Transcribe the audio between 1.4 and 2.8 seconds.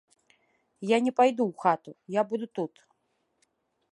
ў хату, я буду тут.